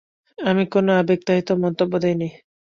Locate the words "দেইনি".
2.03-2.29